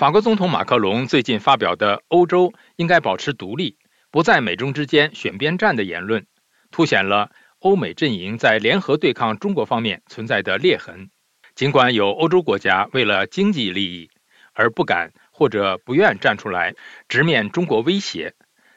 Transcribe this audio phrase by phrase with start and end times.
[0.00, 3.76] 法国总统马克龙最近发表的“欧洲应该保持独立，
[4.10, 6.26] 不在美中之间选边站”的言论，
[6.70, 11.10] 凸显了欧美阵营在联合对抗中国方面存在的裂痕。
[11.54, 14.08] 尽管有欧洲国家为了经济利益
[14.54, 16.74] 而不敢或者不愿站出来
[17.06, 18.32] 直面中国威胁，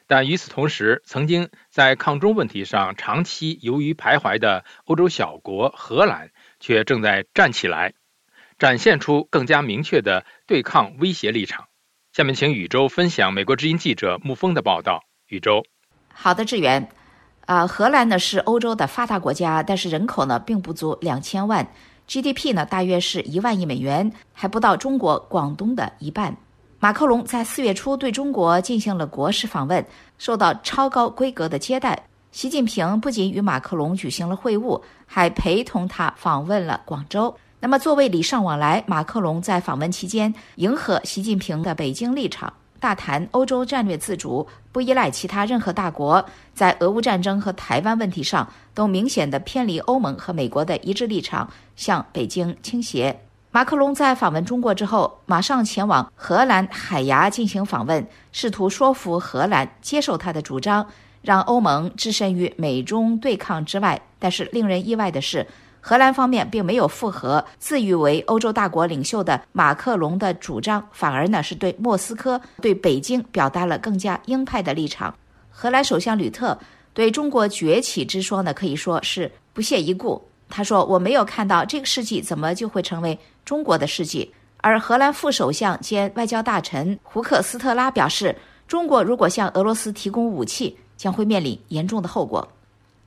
[0.06, 7.94] 但与此同时，曾经在抗中问题上长期由于徘徊的欧洲小国荷兰却正在站起来。
[8.58, 11.66] 展现出更加明确的对抗威胁立场。
[12.12, 15.02] 下面请宇宙分享美国之音记者沐风的报道。
[15.28, 15.64] 宇宙，
[16.12, 16.88] 好的，志远。
[17.46, 21.66] 啊，荷兰呢是欧洲的发达国家，但是人口呢并不足两千万
[22.06, 26.34] ，GDP 呢大约是一万亿美元，还不到中国广东的一半。
[26.78, 29.84] 马克龙在四月初对中国进行了国事访问，
[30.16, 32.00] 受到超高规格的接待。
[32.30, 37.34] 习近平不仅与马克龙举行了会晤，还陪同他访问了广州。
[37.64, 53.18] 那么，作为礼尚往来，马克龙在访问期间迎合习近平的北京立场，大谈欧洲战略自主，不依赖其他任何大国，在俄乌战争和台湾问题上都明显的偏离欧盟和美国的一致立场，向北京倾斜。
[53.50, 60.86] 马克龙在访问中国之后，马上前往荷兰海牙进行访问，试图说服荷兰接受他的主张，
[61.22, 63.98] 让欧盟置身于美中对抗之外。
[64.18, 65.46] 但是，令人意外的是。
[65.86, 75.14] 荷兰方面并没有附和自誉为欧洲大国领袖的马克龙的主张，反而呢是对莫斯科、对北京表达了更加鹰派的立场。
[75.50, 76.58] 荷兰首相吕特
[76.94, 80.26] 对中国崛起之说呢，可以说是不屑一顾。
[80.48, 84.32] 他说：“我没有看到这个世纪怎么就会成为中国的世纪。”
[84.62, 88.34] 而荷兰副首相兼外交大臣胡克斯特拉表示
[88.66, 92.48] ：“中国如果向俄罗斯提供武器，将会面临严重的后果。”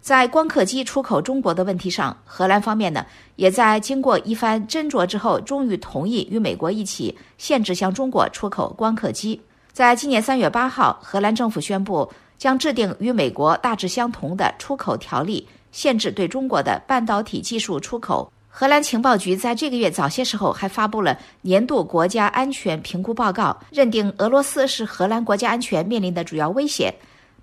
[0.07, 3.05] 在光刻机出口中国的问题上，荷兰方面呢，
[3.35, 9.41] 也在经过一番斟酌之后，终于同意与美国一起限制向中国出口光刻机。
[9.73, 18.31] 在今年三月八号，荷兰政府宣布将制定与美国大致相同的出口条例，限制对中国的半导体技术出口。
[18.47, 26.95] 荷兰情报局在这个月早些时候还发布了年度国家安全评估报告，认定俄罗斯是荷兰国家安全面临的主要威胁。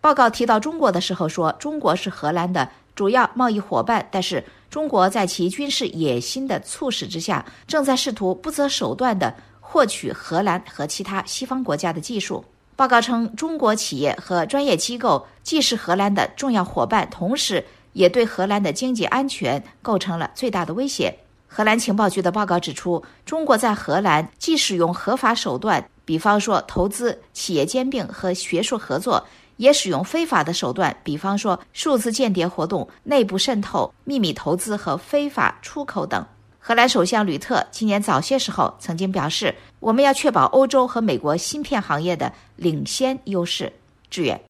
[0.04, 12.44] 报告提到中国的时候说，中国是荷兰的主要贸易伙伴，但是中国在其军事野心的促使之下，正在试图不择手段地获取荷兰和其他西方国家的技术。
[12.76, 17.64] 报告称，中国企业和专业机构既是荷兰的重要伙伴，同时
[17.94, 21.16] 也对荷兰的经济安全构成了最大的威胁。
[21.48, 29.26] 荷兰情报局的报告指出，中国在荷兰既使用合法手段，比方说投资、企业兼并和学术合作。
[29.56, 36.26] 也使用非法的手段，比方说数字间谍活动、内部渗透、秘密投资和非法出口等。
[36.58, 43.70] 荷兰首相吕特今年早些时候曾经表示：“我们要确保欧洲和美国芯片行业的领先优势。”
[44.08, 44.40] 志远，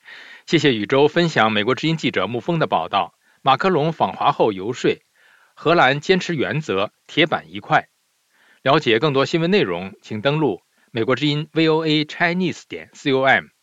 [0.46, 3.14] 谢谢宇宙分享美国之音记者沐风的报道。
[3.42, 5.02] 马克龙访华后游说，
[5.54, 7.88] 荷兰坚持原则，铁板一块。
[8.62, 10.60] 了解更多新闻内容，请登录
[10.92, 13.53] 美国之音 VOA Chinese 点 com。